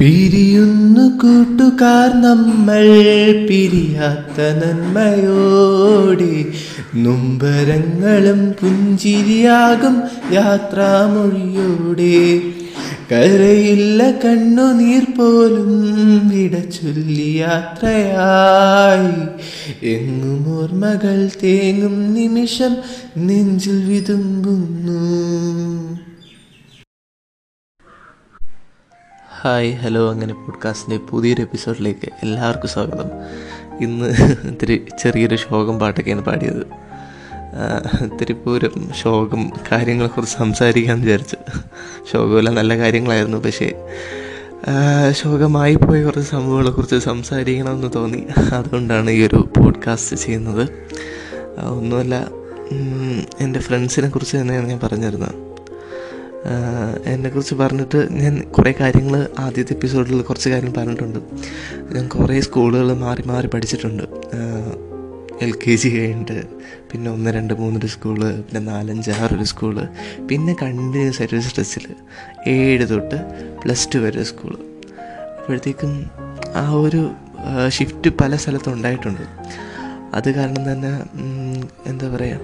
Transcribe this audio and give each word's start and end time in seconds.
പിരിയുന്നു 0.00 1.00
കൂട്ടുകാർ 1.00 2.22
നമ്മൾ 2.22 2.86
പിരിയാത്ത 3.48 4.40
നന്മയോടെ. 4.40 6.44
നുംബരങ്ങളും 6.94 8.52
പുഞ്ചിരിയാകും 8.52 10.02
യാത്രാമൊഴിയോടെ. 10.32 12.40
കരയില്ല 13.12 14.10
കണ്ണുനീർ 14.10 15.18
പോലും 15.18 16.28
വിടച്ചൊല്ലി 16.28 16.94
ചൊല്ലി 16.94 17.30
യാത്രയായി. 17.30 19.12
എങ്ങും 19.86 20.62
ഓർമ്മകൾ 20.62 21.30
തേങ്ങും 21.42 22.14
നിമിഷം 22.14 22.76
നെഞ്ചിൽ 23.18 23.84
വിതുമ്പുന്നു. 23.84 25.00
ഹായ് 29.42 29.72
ഹലോ 29.72 30.10
അങ്ങനെ 30.10 30.34
പോഡ്കാസ്റ്റിന്റെ 30.34 31.06
പുതിയൊരു 31.06 31.40
എപ്പിസോഡിലേക്ക് 31.42 32.08
എല്ലാവർക്കും 32.22 32.70
സ്വാഗതം. 32.70 33.04
ഇന്ന് 33.80 34.06
ഇത്തിരി 34.48 34.84
ചെറിയൊരു 35.02 35.36
ശോകം 35.36 35.78
പാട്ടൊക്കെയാണ് 35.78 36.22
പാടിയത്. 36.22 36.66
ആ, 37.32 38.04
ഇത്തിരി 38.04 38.32
പൂരം 38.32 38.90
ശോകം 39.02 39.50
കാര്യങ്ങളെക്കുറിച്ച് 39.72 40.36
സംസാരിക്കാമെന്ന് 40.36 41.06
വിചാരിച്ചു. 41.06 41.36
ശോകമെല്ലാം 42.12 42.54
നല്ല 42.54 42.78
കാര്യങ്ങളായിരുന്നു 42.78 43.36
പക്ഷേ 43.36 43.86
ശോകമായി 45.10 45.74
പോയ 45.74 46.04
കുറച്ച് 46.04 46.30
സംഭവങ്ങളെക്കുറിച്ച് 46.30 46.96
സംസാരിക്കണമെന്ന് 46.96 47.88
തോന്നി. 47.94 48.26
അതുകൊണ്ടാണ് 48.52 49.10
ഈ 49.10 49.26
ഒരു 49.26 49.48
പോഡ്കാസ്റ്റ് 49.56 50.16
ചെയ്യുന്നത്. 50.16 50.68
ഒന്നുമല്ല 51.60 52.28
എന്റെ 53.40 53.60
ഫ്രണ്ട്സിനെ 53.60 54.08
കുറിച്ച് 54.08 54.36
തന്നെയാണ് 54.36 54.68
ഞാൻ 54.68 54.80
പറഞ്ഞിരുന്നത്. 54.82 55.49
എന്നെക്കുറിച്ച് 57.06 57.54
പറഞ്ഞിട്ട് 57.54 58.08
ഞാൻ 58.12 58.40
കുറേ 58.40 58.74
കാര്യങ്ങൾ 58.80 59.28
ആദ്യത്തെ 59.38 59.72
എപ്പിസോഡിൽ 59.72 60.22
കുറച്ച് 60.22 60.48
കാര്യങ്ങൾ 60.50 60.80
പറഞ്ഞിട്ടുണ്ട്. 60.80 61.18
ഞാൻ 61.94 62.08
കുറേ 62.08 62.40
സ്കൂളുകൾ 62.40 62.92
മാറി 62.92 63.22
മാറി 63.22 63.46
പഠിച്ചിട്ടുണ്ട്. 63.46 64.04
എൽ 65.44 65.52
കെ 65.54 65.74
ജി 65.76 65.88
കഴിഞ്ഞിട്ട് 65.98 66.38
പിന്നെ 66.90 67.10
ഒന്ന് 67.10 67.30
രണ്ട് 67.30 67.54
മൂന്നൊരു 67.54 67.86
സ്കൂൾ 67.86 68.18
പിന്നെ 68.18 68.60
നാലഞ്ച് 68.60 69.10
ആറൊരു 69.10 69.44
സ്കൂൾ 69.44 69.76
പിന്നെ 70.28 70.56
കണ്ടിന്യൂസ് 70.62 71.22
ആയിട്ട് 71.22 71.40
സ്ട്രെസ്സിൽ 71.40 71.86
ഏഴ് 72.46 72.90
തൊട്ട് 72.90 73.18
പ്ലസ് 73.62 73.88
ടു 73.94 73.98
വരെ 73.98 74.22
സ്കൂൾ. 74.22 74.54
അപ്പോഴത്തേക്കും 75.38 76.10
ആ 76.56 76.70
ഒരു 76.70 77.10
ഷിഫ്റ്റ് 77.68 78.10
പല 78.20 78.36
സ്ഥലത്തും 78.36 78.72
ഉണ്ടായിട്ടുണ്ട്. 78.72 79.22
അത് 80.14 80.34
കാരണം 80.34 80.72
തന്നെ 80.72 80.92
എന്താ 81.86 82.08
പറയുക 82.08 82.38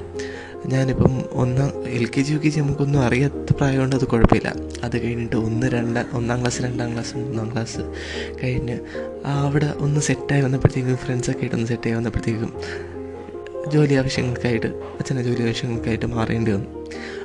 ഞാനിപ്പം 0.69 1.13
ഒന്ന് 1.33 1.89
L 1.89 2.07
K 2.07 2.21
G 2.21 2.33
U 2.33 2.39
K 2.39 2.49
G 2.49 2.61
നമുക്കൊന്നും 2.61 3.01
അറിയാത്ത 3.03 3.53
പ്രായമുണ്ട് 3.53 3.97
അത് 3.97 4.05
കുഴപ്പമില്ല. 4.05 4.55
അത് 4.85 5.03
കഴിഞ്ഞിട്ട് 5.03 5.37
ഒന്ന് 5.37 5.67
രണ്ട് 5.67 6.01
ഒന്നാം 6.13 6.41
ക്ലാസ് 6.41 6.63
രണ്ടാം 6.63 6.93
ക്ലാസ് 6.93 7.17
മൂന്നാം 7.17 7.53
ക്ലാസ് 7.53 7.81
കഴിഞ്ഞ് 8.43 8.77
അവിടെ 9.25 9.75
ഒന്ന് 9.79 10.01
സെറ്റായി 10.01 10.41
വന്നപ്പോഴത്തേക്കും 10.41 10.97
ഫ്രണ്ട്സൊക്കെ 10.97 11.41
ആയിട്ട് 11.41 11.57
ഒന്ന് 11.57 11.67
സെറ്റായി 11.67 11.95
വന്നപ്പോഴത്തേക്കും 11.95 12.53
ജോലി 13.73 13.95
ആവശ്യങ്ങൾക്കായിട്ട് 13.95 14.67
അച്ഛന്റെ 14.67 15.23
ജോലി 15.23 15.43
ആവശ്യങ്ങൾക്കായിട്ട് 15.43 16.07
മാറേണ്ടി 16.07 16.51
വന്നു. 16.53 16.71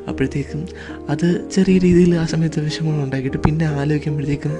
അപ്പോഴത്തേക്കും 0.08 0.62
അത് 1.10 1.50
ചെറിയ 1.50 1.78
രീതിയിൽ 1.78 2.16
ആ 2.16 2.26
സമയത്ത് 2.26 2.60
വിഷമങ്ങൾ 2.60 3.04
ഉണ്ടാക്കിയിട്ട് 3.04 3.38
പിന്നെ 3.38 3.66
ആലോചിക്കുമ്പോഴത്തേക്കും 3.66 4.54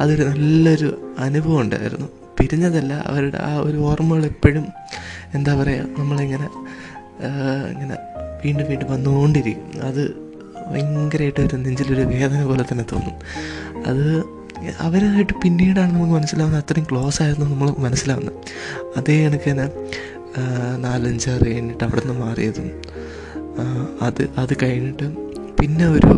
അതൊരു 0.00 0.22
നല്ലൊരു 0.22 1.14
അനുഭവം 1.18 1.60
ഉണ്ടായിരുന്നു. 1.60 2.08
പിരിഞ്ഞതല്ല 2.40 2.92
അവരുടെ 3.06 3.36
ആ 3.36 3.56
ഒരു 3.56 3.76
ഓർമ്മകൾ 3.76 4.24
എപ്പോഴും 4.26 4.66
എന്താ 5.34 5.54
പറയുക 5.54 5.86
നമ്മളിങ്ങനെ 5.98 6.48
ഇങ്ങനെ 7.72 7.96
വീണ്ടും 8.44 8.66
വീണ്ടും 8.70 8.88
വന്നുകൊണ്ടിരിക്കും 8.92 9.82
അത് 9.88 10.02
ഭയങ്കരമായിട്ട് 10.70 11.40
ഒരു 11.40 11.56
നെഞ്ചിലൊരു 11.56 12.04
വേദന 12.14 12.44
പോലെ 12.44 12.64
തന്നെ 12.70 12.84
തോന്നും. 12.92 13.16
അത് 13.86 14.06
അവരായിട്ട് 14.80 15.34
പിന്നീടാണ് 15.42 15.92
നമുക്ക് 15.92 16.12
മനസ്സിലാവുന്നത് 16.12 16.64
അത്രയും 16.64 16.86
ക്ലോസ് 16.90 17.22
ആയിരുന്നു 17.22 17.46
നമ്മൾ 17.46 17.70
മനസ്സിലാവുന്നത്. 17.86 18.38
അതേ 18.96 19.16
കണക്ക് 19.24 19.50
തന്നെ 19.50 19.66
നാലഞ്ചാറ് 20.76 21.46
കഴിഞ്ഞിട്ട് 21.46 21.84
അവിടെ 21.84 22.00
നിന്ന് 22.00 22.20
മാറിയതും 22.20 22.70
അത് 24.02 24.22
അത് 24.38 24.52
കഴിഞ്ഞിട്ട് 24.62 25.06
പിന്നെ 25.60 25.86
ഒരു 25.86 26.12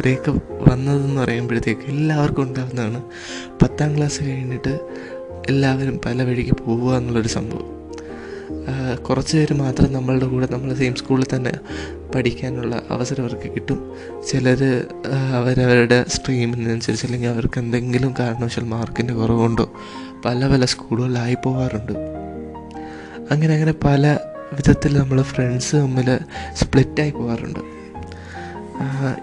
ബ്രേക്കപ്പ് 0.00 0.42
വന്നതെന്ന് 0.70 1.20
പറയുമ്പോഴത്തേക്ക് 1.20 1.86
എല്ലാവർക്കും 1.88 2.42
ഉണ്ടാകുന്നതാണ് 2.42 3.00
പത്താം 3.62 3.96
ക്ലാസ് 3.96 4.20
കഴിഞ്ഞിട്ട് 4.24 4.74
എല്ലാവരും 5.48 6.00
പല 6.06 6.22
വഴിക്ക് 6.22 6.54
പോവുക 6.64 6.96
എന്നുള്ളൊരു 6.96 7.28
സംഭവം. 7.28 7.77
കുറച്ച് 9.08 9.36
പേര് 9.36 9.54
മാത്രം 9.54 9.92
നമ്മളുടെ 9.92 10.26
കൂടെ 10.26 10.48
നമ്മൾ 10.50 10.74
സെയിം 10.74 10.94
സ്കൂളിൽ 10.94 11.26
തന്നെ 11.36 11.52
പഠിക്കാനുള്ള 12.14 12.82
അവസരം 12.90 13.22
അവർക്ക് 13.22 13.54
കിട്ടും. 13.54 13.92
ചിലർ 14.28 14.84
അവരവരുടെ 15.34 16.04
സ്ട്രീമിനനുസരിച്ച് 16.08 17.06
അല്ലെങ്കിൽ 17.06 17.28
അവർക്ക് 17.28 17.58
എന്തെങ്കിലും 17.58 18.14
കാരണവശാൽ 18.18 18.64
മാർക്കിന്റെ 18.64 19.14
കുറവുകൊണ്ടോ 19.14 19.72
പല 20.24 20.48
പല 20.48 20.64
സ്കൂളുകളിലായി 20.64 21.36
പോകാറുണ്ട് 21.44 21.92
അങ്ങനെ 23.30 23.54
അങ്ങനെ 23.54 23.74
പല 23.84 24.18
വിധത്തിൽ 24.52 24.98
നമ്മൾ 24.98 25.22
ഫ്രണ്ട്സ് 25.22 25.76
തമ്മിൽ 25.76 26.18
സ്പ്ലിറ്റായി 26.52 27.10
പോകാറുണ്ട് 27.10 27.60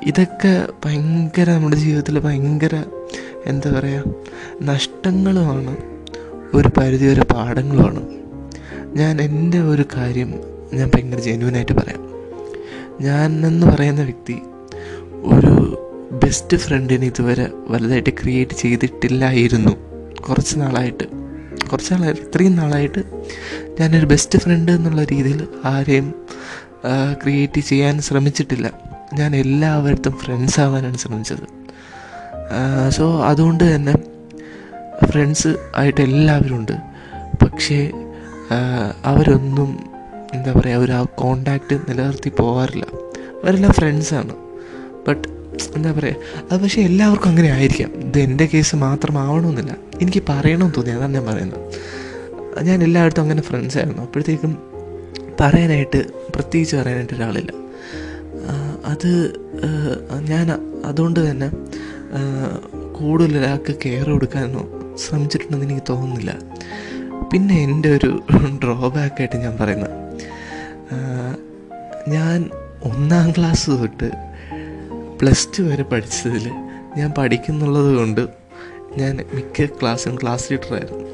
ഇതൊക്കെ 0.04 0.68
ഭയങ്കര 0.86 1.52
നമ്മുടെ 1.52 1.76
ജീവിതത്തിൽ 1.76 2.20
ഭയങ്കര 2.20 2.84
എന്താ 3.46 3.70
പറയുക 3.72 4.04
നഷ്ടങ്ങളുമാണ്. 4.62 5.78
ഒരു 6.56 6.70
പരിധിവരെ 6.78 7.24
പാഠങ്ങളുമാണ്. 7.24 8.25
ഞാൻ 8.96 9.22
എന്റെ 9.22 9.60
ഒരു 9.60 9.86
കാര്യം 9.98 10.34
ഞാൻ 10.74 10.92
ഭയങ്കര 10.96 11.20
ജെന്യൂനായിട്ട് 11.20 11.72
പറയാം. 11.72 12.02
ഞാൻ 13.02 13.48
എന്ന് 13.48 13.68
പറയുന്ന 13.68 14.02
വ്യക്തി 14.02 14.38
ഒരു 15.26 15.54
ബെസ്റ്റ് 16.24 16.58
ഫ്രണ്ടിനെ 16.58 17.08
ഇതുവരെ 17.08 17.48
വലുതായിട്ട് 17.68 18.10
ക്രിയേറ്റ് 18.10 18.52
ചെയ്തിട്ടില്ലായിരുന്നു. 18.52 19.72
കുറച്ച് 20.22 20.60
നാളായിട്ട്. 20.60 21.04
കുറച്ച് 21.72 21.94
നാളായിട്ട് 21.94 22.22
ഇത്രയും 22.22 22.56
നാളായിട്ട് 22.56 23.04
ഞാനൊരു 23.80 24.06
ബെസ്റ്റ് 24.06 24.40
ഫ്രണ്ട് 24.40 24.72
എന്നുള്ള 24.72 25.04
രീതിയിൽ 25.04 25.48
ആരെയും 25.66 26.14
ക്രിയേറ്റ് 27.24 27.62
ചെയ്യാൻ 27.62 28.02
ശ്രമിച്ചിട്ടില്ല. 28.02 28.72
ഞാൻ 29.14 29.36
എല്ലാവരുടെ 29.36 30.10
ഫ്രണ്ട്സ് 30.10 30.60
ആവാനാണ് 30.60 30.98
ശ്രമിച്ചത്. 30.98 31.46
സോ 32.90 33.26
അതുകൊണ്ട് 33.26 33.76
തന്നെ 33.76 33.94
ഫ്രണ്ട്സ് 35.06 35.48
ആയിട്ട് 35.76 36.02
എല്ലാവരും 36.02 36.56
ഉണ്ട് 36.56 36.72
പക്ഷേ 37.46 37.92
അവരൊന്നും 39.10 39.70
എന്താ 40.36 40.52
പറയുക 40.54 40.84
ഒരു 40.86 40.92
ആ 40.92 41.02
കോണ്ടാക്റ്റ് 41.22 41.76
നിലനിർത്തി 41.90 42.32
പോകാറില്ല. 42.40 42.86
അവരെല്ലാം 43.44 43.74
ഫ്രണ്ട്സാണ് 43.74 44.34
ബട്ട് 45.08 45.28
എന്താ 45.76 45.92
പറയുക 45.92 46.16
അത് 46.52 46.58
പക്ഷേ 46.62 46.82
എല്ലാവർക്കും 46.82 47.30
അങ്ങനെ 47.30 47.50
ആയിരിക്കാം. 47.58 47.92
ഇത് 48.08 48.20
എന്റെ 48.20 48.46
കേസ് 48.54 48.76
മാത്രമാവണമെന്നില്ല. 48.76 49.74
എനിക്ക് 50.02 50.22
പറയണമെന്ന് 50.30 50.76
തോന്നി 50.78 50.92
അതാണ് 50.98 51.14
ഞാൻ 51.14 51.26
പറയുന്നത്. 51.26 51.62
ഞാൻ 52.70 52.84
എല്ലായിടത്തും 52.84 53.22
അങ്ങനെ 53.22 53.42
ഫ്രണ്ട്സ് 53.42 53.78
ആയിരുന്നു. 53.78 54.02
അപ്പോഴത്തേക്കും 54.02 54.52
പറയാനായിട്ട് 55.42 56.00
പ്രത്യേകിച്ച് 56.36 56.76
പറയാനായിട്ട് 56.76 57.14
ഒരാളില്ല. 57.14 57.52
അത് 58.92 59.12
ഞാൻ 60.32 60.48
അതുകൊണ്ട് 60.86 61.20
തന്നെ 61.30 61.48
കൂടുതൽ 62.92 63.38
ഒരാൾക്ക് 63.38 63.74
കെയർ 63.86 64.10
കൊടുക്കാനോ 64.10 64.62
ശ്രമിച്ചിട്ടുണ്ടെന്ന് 65.04 65.66
എനിക്ക് 65.66 65.86
തോന്നുന്നില്ല. 65.90 66.32
പിന്നെ 67.34 67.64
എന്റെ 67.64 67.90
ഒരു 67.90 68.20
ഡ്രോബാക്കായിട്ട് 68.64 69.36
ഞാൻ 69.36 69.58
പറയുന്നത്. 69.58 69.92
ഞാൻ 72.08 72.50
ഒന്നാം 72.84 73.32
ക്ലാസ് 73.32 73.70
തൊട്ട് 73.70 74.12
പ്ലസ് 75.22 75.48
ടു 75.60 75.64
വരെ 75.64 75.84
പഠിച്ചതിൽ 75.84 76.50
ഞാൻ 76.98 77.14
പഠിക്കുന്നുള്ളത് 77.18 77.96
കൊണ്ട് 77.96 78.28
ഞാൻ 78.98 79.20
മിക്ക 79.34 79.66
ക്ലാസ്സിലും 79.66 80.16
ക്ലാസ് 80.22 80.52
ലീഡറായിരുന്നു 80.52 81.06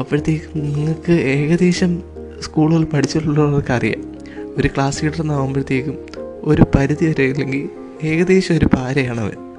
അപ്പോഴത്തേക്ക് 0.00 0.44
നിങ്ങൾക്ക് 0.56 1.12
ഏകദേശം 1.12 2.02
സ്കൂളുകൾ 2.42 2.84
പഠിച്ചിട്ടുള്ളവർക്ക് 2.84 3.72
അറിയാം. 3.72 4.14
ഒരു 4.58 4.68
ക്ലാസ് 4.68 5.04
ലീഡർ 5.04 5.20
എന്നാകുമ്പോഴത്തേക്കും 5.20 5.98
ഒരു 6.42 6.66
പരിധി 6.74 7.06
വരെ 7.06 7.32
അല്ലെങ്കിൽ 7.32 7.68
ഏകദേശം 8.02 8.54
ഒരു 8.56 8.64
പാരയാണ് 8.64 9.20
അവൻ 9.20 9.49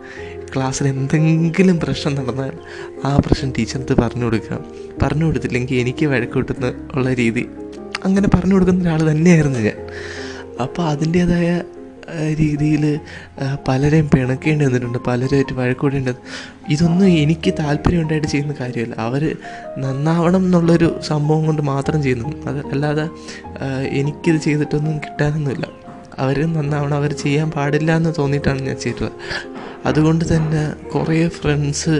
ക്ലാസ്സിൽ 0.55 0.87
എന്തെങ്കിലും 0.87 1.79
പ്രശ്നം 1.79 2.15
നടന്നാൽ 2.15 2.53
ആ 3.05 3.17
പ്രശ്നം 3.17 3.53
ടീച്ചറിനടുത്ത് 3.59 4.01
പറഞ്ഞു 4.01 4.25
കൊടുക്കുക. 4.25 4.57
പറഞ്ഞു 5.01 5.25
കൊടുത്തില്ലെങ്കിൽ 5.25 5.75
എനിക്ക് 5.75 6.05
വഴക്ക് 6.05 6.37
കിട്ടുന്ന 6.37 6.73
ഉള്ള 6.95 7.13
രീതി. 7.13 7.49
അങ്ങനെ 8.05 8.27
പറഞ്ഞു 8.33 8.53
കൊടുക്കുന്ന 8.53 8.83
ഒരാൾ 8.83 9.11
തന്നെയായിരുന്നു 9.11 9.59
ഞാൻ. 9.59 9.79
അപ്പോൾ 10.63 10.83
അതിന്റേതായ 10.83 11.63
രീതിയിൽ 12.39 12.99
പലരെയും 13.67 14.09
പിണക്കേണ്ടി 14.13 14.65
വന്നിട്ടുണ്ട് 14.65 14.97
പലരുമായിട്ട് 14.97 15.53
വഴക്കൂടേണ്ടത് 15.53 16.15
ഇതൊന്നും 16.69 17.07
എനിക്ക് 17.07 17.53
താല്പര്യമുണ്ടായിട്ട് 17.59 18.27
ചെയ്യുന്ന 18.27 18.53
കാര്യമല്ല. 18.59 18.95
അവർ 18.97 19.35
നന്നാവണം 19.77 20.45
എന്നുള്ളൊരു 20.45 20.99
സംഭവം 21.01 21.45
കൊണ്ട് 21.45 21.61
മാത്രം 21.61 22.03
ചെയ്യുന്നു 22.03 22.29
അത് 22.45 22.59
അല്ലാതെ 22.71 23.05
എനിക്കിത് 23.89 24.37
ചെയ്തിട്ടൊന്നും 24.37 24.97
കിട്ടാനൊന്നുമില്ല. 24.97 25.67
അവർ 26.19 26.53
നന്നാവണം 26.53 26.95
അവർ 26.95 27.11
ചെയ്യാൻ 27.13 27.51
പാടില്ല 27.51 27.95
എന്ന് 27.97 28.13
തോന്നിയിട്ടാണ് 28.17 28.61
ഞാൻ 28.61 28.77
ചെയ്തത്. 28.77 29.11
അതുകൊണ്ട് 29.89 30.23
തന്നെ 30.33 30.63
കുറേ 30.93 31.19
ഫ്രണ്ട്സ് 31.37 31.95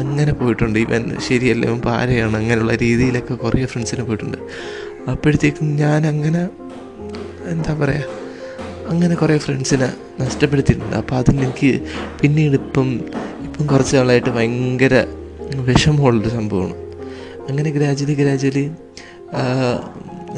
അങ്ങനെ 0.00 0.32
പോയിട്ടുണ്ട്. 0.40 0.78
ഇവൻ 0.84 1.02
ശരിയല്ല 1.26 1.64
ഇവൻ 1.68 1.80
പാരയാണ് 1.88 2.36
അങ്ങനെയുള്ള 2.40 2.74
രീതിയിലൊക്കെ 2.84 3.34
കുറേ 3.44 3.64
ഫ്രണ്ട്സിന് 3.72 4.04
പോയിട്ടുണ്ട്. 4.08 4.38
അപ്പോഴത്തേക്കും 5.12 5.66
ഞാൻ 5.82 6.00
അങ്ങനെ 6.12 6.42
എന്താ 7.54 7.72
പറയുക 7.80 8.24
അങ്ങനെ 8.92 9.14
കുറേ 9.20 9.36
ഫ്രണ്ട്സിനെ 9.44 9.88
നഷ്ടപ്പെടുത്തിയിട്ടുണ്ട്. 10.22 10.96
അപ്പോൾ 11.02 11.30
എനിക്ക് 11.46 11.70
പിന്നീട് 12.20 12.56
ഇപ്പം 12.62 12.88
ഇപ്പം 13.46 13.64
കുറച്ച് 13.72 13.94
നാളായിട്ട് 13.96 14.30
ഭയങ്കര 14.38 14.94
വിഷമമുള്ളൊരു 15.68 16.30
സംഭവമാണ്. 16.38 16.76
അങ്ങനെ 17.48 17.70
ഗ്രാജുവലി 17.76 18.14
ഗ്രാജുവലി 18.22 18.64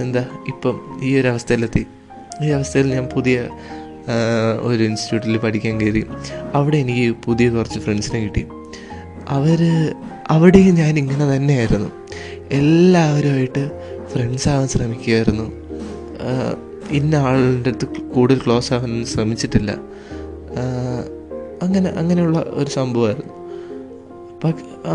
എന്താ 0.02 0.22
ഇപ്പം 0.52 0.76
ഈ 1.06 1.10
ഒരു 1.20 1.28
അവസ്ഥയിലെത്തി. 1.32 1.82
ഈ 2.44 2.48
അവസ്ഥയിൽ 2.56 2.86
ഞാൻ 2.96 3.06
പുതിയ 3.14 3.36
ഒരു 4.68 4.82
ഇൻസ്റ്റിറ്റ്യൂട്ടിൽ 4.82 5.40
പഠിക്കാൻ 5.44 5.74
കയറി. 5.80 6.02
അവിടെ 6.54 6.76
എനിക്ക് 6.76 7.16
പുതിയ 7.24 7.48
കുറച്ച് 7.50 7.78
ഫ്രണ്ട്സിനെ 7.78 8.20
കിട്ടി. 8.20 8.46
അവർ 9.28 9.60
അവിടെയും 10.30 10.74
ഞാൻ 10.74 10.98
ഇങ്ങനെ 10.98 11.24
തന്നെയായിരുന്നു. 11.36 11.90
എല്ലാവരുമായിട്ട് 12.50 13.62
ഫ്രണ്ട്സ് 14.12 14.48
ആവാൻ 14.48 14.68
ശ്രമിക്കുമായിരുന്നു 14.68 15.46
ഇന്ന 16.90 17.14
ആളുടെ 17.14 17.68
അടുത്ത് 17.68 17.86
കൂടുതൽ 18.14 18.40
ക്ലോസ് 18.44 18.72
ആവാൻ 18.74 18.92
ശ്രമിച്ചിട്ടില്ല. 19.04 19.70
അങ്ങനെ 21.62 21.88
അങ്ങനെയുള്ള 22.00 22.38
ഒരു 22.48 22.70
സംഭവമായിരുന്നു. 22.70 23.27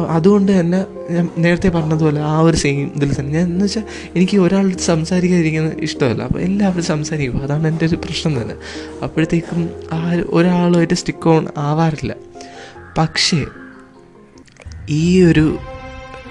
അതുകൊണ്ട് 0.09 0.59
തന്നെ 0.59 0.85
ഞാൻ 1.09 1.29
നേരത്തെ 1.37 1.69
പറഞ്ഞതുപോലെ 1.69 2.21
ആ 2.21 2.39
ഒരു 2.39 2.57
സെയിം 2.57 2.91
ഇതിൽ 2.95 3.19
തന്നെ. 3.19 3.33
ഞാൻ 3.33 3.47
എന്ന് 3.47 3.65
വെച്ചാൽ 3.65 3.83
എനിക്ക് 4.15 4.37
ഒരാൾ 4.37 4.71
സംസാരിക്കാതിരിക്കുന്നത് 4.71 5.77
ഇഷ്ടമല്ല. 5.77 6.23
അപ്പോൾ 6.23 6.39
എല്ലാവരും 6.39 6.83
സംസാരിക്കും. 6.83 7.43
അതാണ് 7.43 7.67
എന്റെ 7.67 7.85
ഒരു 7.85 7.95
പ്രശ്നം 7.95 8.41
തന്നെ. 8.41 8.55
അപ്പോഴത്തേക്കും 9.03 9.69
ആ 9.93 10.11
ഒരു- 10.11 10.25
ഒരാളുമായിട്ട് 10.29 10.93
സ്റ്റിക്ക് 10.93 11.29
ഓൺ 11.29 11.47
ആവാറില്ല. 11.57 12.15
പക്ഷേ 12.97 13.45
ഈ 14.89 15.23
ഒരു 15.23 15.57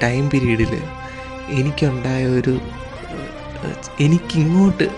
ടൈം 0.02 0.30
പീരീഡിൽ 0.30 0.78
എനിക്കുണ്ടായ 1.48 2.26
ഒരു 2.26 2.60
എനിക്കിങ്ങോട്ട് 4.00 4.88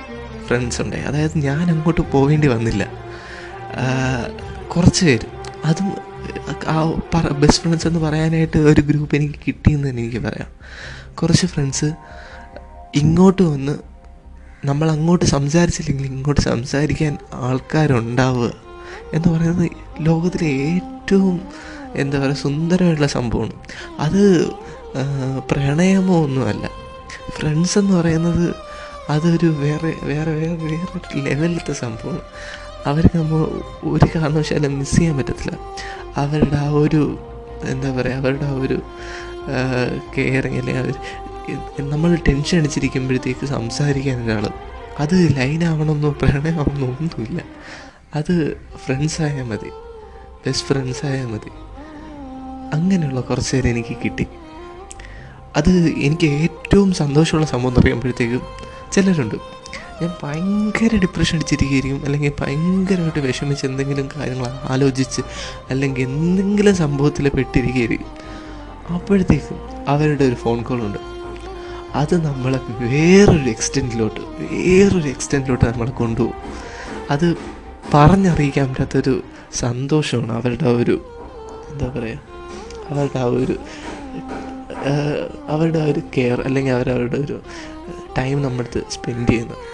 ഫ്രണ്ട്സ് 0.47 0.83
ഉണ്ടായി. 0.83 1.03
അതായത് 1.03 1.39
ഞാൻ 1.39 1.71
അങ്ങോട്ട് 1.71 2.01
പോകേണ്ടി 2.01 2.47
വന്നില്ല 2.47 2.93
കുറച്ച് 4.77 5.05
പേര്. 5.05 5.27
അതും 5.65 6.14
ആ 6.67 7.01
പറ 7.15 7.29
ബെസ്റ്റ് 7.33 7.63
ഫ്രണ്ട്സ് 7.63 7.87
എന്ന് 7.87 8.01
പറയാനായിട്ട് 8.01 8.59
ഒരു 8.59 8.81
ഗ്രൂപ്പ് 8.81 9.17
എനിക്ക് 9.17 9.35
കിട്ടിയെന്ന് 9.47 9.89
തന്നെ 9.89 10.03
എനിക്ക് 10.03 10.19
പറയാം. 10.19 10.51
കുറച്ച് 11.15 11.47
ഫ്രണ്ട്സ് 11.47 11.93
ഇങ്ങോട്ട് 12.95 13.43
വന്ന് 13.43 13.79
നമ്മൾ 14.65 14.91
അങ്ങോട്ട് 14.91 15.25
സംസാരിച്ചില്ലെങ്കിൽ 15.25 16.07
ഇങ്ങോട്ട് 16.07 16.41
സംസാരിക്കാൻ 16.41 17.19
ആൾക്കാരുണ്ടാവുക 17.33 18.53
എന്ന് 19.15 19.29
പറയുന്നത് 19.29 19.71
ലോകത്തിലെ 20.01 20.49
ഏറ്റവും 20.49 21.49
എന്താ 21.95 22.19
പറയുക 22.19 22.35
സുന്ദരമായിട്ടുള്ള 22.35 23.07
സംഭവമാണ്. 23.07 23.53
അത് 23.99 24.51
പ്രണയമോ 25.51 26.23
ഒന്നുമല്ല. 26.23 26.71
ഫ്രണ്ട്സ് 27.31 27.79
എന്ന് 27.79 27.95
പറയുന്നത് 27.97 28.55
അതൊരു 29.11 29.47
വേറെ 29.47 29.93
വേറെ 30.03 30.33
വേറെ 30.33 30.55
വേറെ 30.55 31.21
ലെവലിലത്തെ 31.21 31.73
സംഭവമാണ്. 31.73 32.21
അവർക്ക് 32.87 33.19
നമ്മൾ 33.19 33.37
ഒരു 33.85 34.07
കാരണവശാലും 34.15 34.79
മിസ് 34.79 34.97
ചെയ്യാൻ 34.97 35.17
പറ്റത്തില്ല. 35.17 35.59
അവരുടെ 36.17 36.57
ആ 36.57 36.69
ഒരു 36.69 37.19
എന്താ 37.65 37.91
പറയുക 37.97 38.15
അവരുടെ 38.15 38.45
ആ 38.45 38.53
ഒരു 38.53 38.83
കെയറിങ് 40.19 40.59
അല്ലെങ്കിൽ 40.59 40.83
അവർ 40.83 40.95
നമ്മൾ 41.91 42.15
ടെൻഷൻ 42.29 42.59
അടിച്ചിരിക്കുമ്പോഴത്തേക്ക് 42.59 43.47
സംസാരിക്കാൻ 43.47 44.25
ഒരാൾ 44.25 44.49
അത് 44.99 45.37
ലൈനാവണമെന്നോ 45.37 46.11
പ്രണയമാവണമെന്നോ 46.11 46.89
ഒന്നുമില്ല. 46.89 47.43
അത് 48.15 48.57
ഫ്രണ്ട്സായാൽ 48.85 49.43
മതി. 49.43 49.71
ബെസ്റ്റ് 50.47 50.67
ഫ്രണ്ട്സായാൽ 50.67 51.27
മതി. 51.27 51.51
അങ്ങനെയുള്ള 52.75 53.21
കുറച്ച് 53.21 53.57
നേരം 53.57 53.69
എനിക്ക് 53.69 53.97
കിട്ടി. 54.05 54.27
അത് 55.57 55.71
എനിക്ക് 56.07 56.27
ഏറ്റവും 56.27 56.93
സന്തോഷമുള്ള 56.93 57.47
സംഭവം 57.47 57.71
എന്ന് 57.71 57.81
പറയുമ്പോഴത്തേക്കും 57.81 58.43
ചിലരുണ്ട്. 58.93 59.35
ഞാൻ 60.03 60.11
ഭയങ്കര 60.23 60.97
ഡിപ്രഷൻ 60.97 61.37
അടിച്ചിരിക്കുകയായിരിക്കും. 61.37 62.05
അല്ലെങ്കിൽ 62.05 62.33
ഭയങ്കരമായിട്ട് 62.41 63.19
വിഷമിച്ച് 63.19 63.67
എന്തെങ്കിലും 63.67 64.09
കാര്യങ്ങൾ 64.17 64.47
ആലോചിച്ച് 64.73 65.23
അല്ലെങ്കിൽ 65.71 66.03
എന്തെങ്കിലും 66.03 66.77
സംഭവത്തിൽ 66.77 67.29
പെട്ടിരിക്കുകയായിരിക്കും. 67.29 68.11
അപ്പോഴത്തേക്കും 68.95 69.59
അവരുടെ 69.89 70.25
ഒരു 70.25 70.35
ഫോൺ 70.35 70.63
കോളുണ്ട് 70.63 70.99
അത് 71.95 72.15
നമ്മളെ 72.25 72.61
വേറൊരു 72.81 73.49
എക്സ്റ്റെന്റിലോട്ട് 73.49 74.21
വേറൊരു 74.53 75.09
എക്സ്റ്റെന്റിലോട്ട് 75.09 75.65
നമ്മളെ 75.65 75.91
കൊണ്ടുപോകും. 75.91 76.35
അത് 77.11 77.37
പറഞ്ഞറിയിക്കാൻ 77.95 78.69
പറ്റാത്തൊരു 78.69 79.23
സന്തോഷമാണ് 79.55 80.33
അവരുടെ 80.33 80.65
ആ 80.65 80.73
ഒരു 80.83 80.97
എന്താ 81.73 81.87
പറയുക 81.87 82.19
അവരുടെ 82.91 83.19
ആ 83.19 83.25
ഒരു 83.25 83.57
അവരുടെ 85.49 85.79
ആ 85.79 85.85
ഒരു 85.85 86.03
കെയർ 86.17 86.41
അല്ലെങ്കിൽ 86.41 86.73
അവരവരുടെ 86.73 87.17
ഒരു 87.17 87.41
ടൈം 88.19 88.43
നമ്മുടെ 88.43 88.83
സ്പെൻഡ് 88.91 89.29
ചെയ്യുന്നത്. 89.29 89.74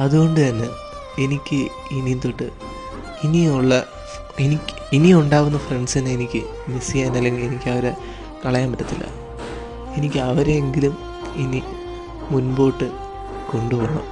അതുകൊണ്ട് 0.00 0.48
തന്നെ 0.48 0.68
എനിക്ക് 1.18 1.68
ഇനി 1.92 2.20
തൊട്ട് 2.24 2.50
ഇനിയുള്ള 3.24 3.86
എനിക്ക് 4.38 4.74
ഇനി 4.92 5.14
ഉണ്ടാവുന്ന 5.14 5.58
ഫ്രണ്ട്സിനെ 5.58 6.12
എനിക്ക് 6.12 6.42
മിസ് 6.68 6.92
ചെയ്യാൻ 6.92 7.16
അല്ലെങ്കിൽ 7.16 7.44
എനിക്ക് 7.44 7.70
അവരെ 7.70 7.96
കളയാൻ 8.44 8.72
പറ്റത്തില്ല. 8.72 9.04
എനിക്ക് 9.96 10.18
അവരെയെങ്കിലും 10.18 10.98
ഇനി 11.36 11.62
മുൻപോട്ട് 12.30 12.90
കൊണ്ടുപോകണം. 13.52 14.06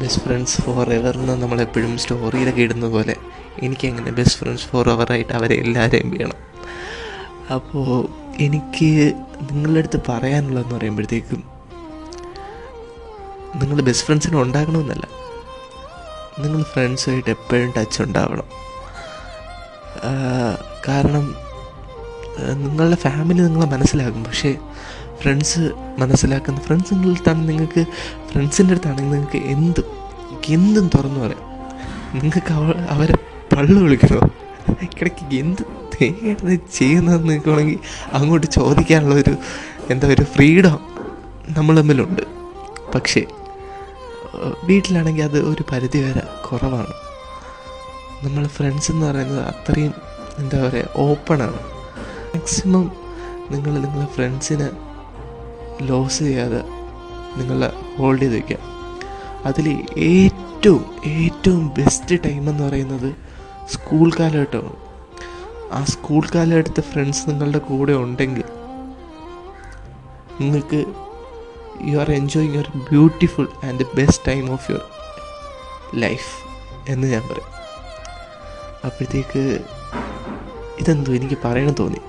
ബെസ്റ്റ് 0.00 0.22
ഫ്രണ്ട്സ് 0.22 0.62
ഫോർ 0.62 0.90
എവർ 0.92 1.16
എന്ന് 1.16 1.42
നമ്മളെപ്പോഴും 1.42 1.98
സ്റ്റോറിയിലൊക്കെ 1.98 2.60
ഇടുന്ന 2.60 2.88
പോലെ 2.88 3.16
എനിക്കങ്ങനെ 3.62 4.10
ബെസ്റ്റ് 4.10 4.38
ഫ്രണ്ട്സ് 4.38 4.66
ഫോർ 4.66 4.88
എവർ 4.90 5.12
ആയിട്ട് 5.12 5.32
അവരെ 5.32 5.54
എല്ലാവരെയും 5.54 6.10
വേണം. 6.10 6.40
അപ്പോൾ 7.54 8.08
എനിക്ക് 8.38 9.14
നിങ്ങളുടെ 9.50 9.78
അടുത്ത് 9.78 10.00
പറയാനുള്ളതെന്ന് 10.08 10.74
പറയുമ്പോഴത്തേക്കും 10.76 11.55
നിങ്ങൾ 13.54 13.80
ബെസ്റ്റ് 13.80 14.06
ഫ്രണ്ട്സിനെ 14.06 14.42
ഉണ്ടാക്കണമെന്നല്ല 14.42 15.06
നിങ്ങൾ 16.38 16.62
ഫ്രണ്ട്സുമായിട്ട് 16.62 17.30
എപ്പോഴും 17.30 17.72
ടച്ച് 17.76 18.02
ഉണ്ടാവണം. 18.02 18.48
കാരണം 20.88 21.34
നിങ്ങളുടെ 22.64 22.96
ഫാമിലി 22.96 23.40
നിങ്ങളെ 23.40 23.66
മനസ്സിലാക്കും 23.66 24.24
പക്ഷേ 24.24 24.56
ഫ്രണ്ട്സ് 25.22 25.72
മനസ്സിലാക്കുന്ന 25.98 26.60
ഫ്രണ്ട്സ് 26.60 26.94
അടുത്താണ് 26.94 27.48
നിങ്ങൾക്ക് 27.48 27.82
ഫ്രണ്ട്സിന്റെ 28.32 28.72
അടുത്താണെങ്കിൽ 28.72 29.12
നിങ്ങൾക്ക് 29.12 29.38
എന്തും 29.48 29.84
എന്തും 30.48 30.90
തുറന്നു 30.94 31.20
പറയാം. 31.20 31.42
നിങ്ങൾക്ക് 32.14 32.52
അവ 32.52 32.64
അവരെ 32.88 33.14
പള്ളു 33.56 33.78
വിളിക്കണോ? 33.80 34.20
ഇടയ്ക്ക് 35.00 35.36
എന്ത് 35.36 35.62
തേങ്ങയാണ് 35.94 36.56
ചെയ്യുന്നതെന്ന് 36.72 37.30
നിൽക്കുകയാണെങ്കിൽ 37.30 37.78
അങ്ങോട്ട് 38.12 38.46
ചോദിക്കാനുള്ള 38.46 39.14
ഒരു 39.14 39.36
എന്താ 39.90 40.08
ഒരു 40.08 40.22
ഫ്രീഡം 40.22 40.78
നമ്മൾ 41.48 41.76
തമ്മിലുണ്ട്. 41.80 42.35
പക്ഷേ 42.96 43.22
വീട്ടിലാണെങ്കിൽ 44.64 45.22
അത് 45.22 45.38
ഒരു 45.50 45.62
പരിധി 45.72 45.98
വരെ 45.98 46.22
കുറവാണ്. 46.46 46.94
നമ്മൾ 48.24 48.46
ഫ്രണ്ട്സ് 48.46 48.92
എന്ന് 48.92 49.06
പറയുന്നത് 49.06 49.42
അത്രയും 49.52 49.94
എന്താ 50.38 50.58
പറയുക 50.68 50.88
ഓപ്പണാണ് 50.96 51.60
മാക്സിമം 52.34 52.86
നിങ്ങൾ 53.50 53.72
നിങ്ങളെ 53.84 54.06
ഫ്രണ്ട്സിനെ 54.06 54.68
ലോസ് 55.82 56.18
ചെയ്യാതെ 56.18 56.62
നിങ്ങളെ 57.36 57.68
ഹോൾഡ് 57.96 58.20
ചെയ്ത് 58.20 58.34
വയ്ക്കുക 58.34 58.58
അതിൽ 59.44 59.66
ഏറ്റവും 60.10 60.84
ഏറ്റവും 61.06 61.64
ബെസ്റ്റ് 61.78 62.16
ടൈം 62.24 62.42
എന്ന് 62.50 62.64
പറയുന്നത് 62.64 63.10
സ്കൂൾ 63.74 64.06
കാലഘട്ടമാണ്. 64.20 64.76
ആ 65.72 65.84
സ്കൂൾ 65.84 66.22
കാലഘട്ടത്തെ 66.34 66.82
ഫ്രണ്ട്സ് 66.90 67.24
നിങ്ങളുടെ 67.30 67.58
കൂടെ 67.58 67.92
ഉണ്ടെങ്കിൽ 67.92 68.44
നിങ്ങൾക്ക് 70.40 70.80
you 71.84 71.98
are 71.98 72.10
enjoying 72.10 72.54
your 72.54 72.68
beautiful 72.76 73.48
and 73.64 73.84
best 73.94 74.22
time 74.28 74.52
of 74.52 74.70
your 74.70 74.84
life 75.94 76.46
എന്ന് 76.88 77.08
ഞാൻ 77.08 77.22
പറയും. 77.22 77.50
അപ്പോഴത്തേക്ക് 78.84 79.64
ഇതെന്തോ 80.80 81.12
എനിക്ക് 81.12 81.38
പറയണം 81.44 81.74
തോന്നി. 81.74 82.00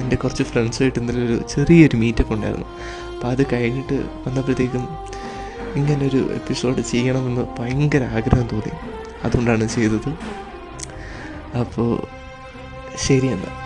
എന്റെ 0.00 0.16
കുറച്ച് 0.16 0.42
ഫ്രണ്ട്സുമായിട്ട് 0.42 0.98
ഇന്നലെ 0.98 1.24
ഒരു 1.24 1.42
ചെറിയൊരു 1.48 1.96
മീറ്റപ്പ് 1.96 2.34
ഉണ്ടായിരുന്നു. 2.34 2.66
അപ്പോൾ 3.14 3.28
അത് 3.28 3.46
കഴിഞ്ഞിട്ട് 3.52 3.94
വന്നപ്പോഴത്തേക്കും 4.26 4.88
ഇങ്ങനൊരു 5.76 6.32
എപ്പിസോഡ് 6.34 6.80
ചെയ്യണമെന്ന് 6.80 7.46
ഭയങ്കര 7.58 8.04
ആഗ്രഹം 8.04 8.46
തോന്നി. 8.46 8.72
അതുകൊണ്ടാണ് 9.24 9.68
ചെയ്തത്. 9.68 10.10
അപ്പോൾ 11.58 12.06
ശരി 12.96 13.26
എന്നാൽ 13.26 13.65